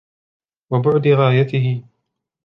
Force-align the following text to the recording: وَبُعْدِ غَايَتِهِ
وَبُعْدِ 0.71 1.07
غَايَتِهِ 1.07 1.83